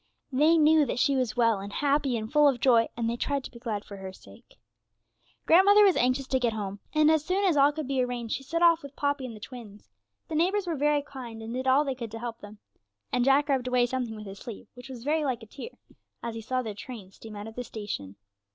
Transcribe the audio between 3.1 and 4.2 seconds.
tried to be glad for her